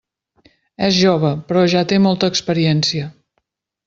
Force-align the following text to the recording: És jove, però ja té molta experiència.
És 0.87 0.95
jove, 1.01 1.33
però 1.51 1.65
ja 1.75 1.83
té 1.91 1.99
molta 2.09 2.31
experiència. 2.35 3.11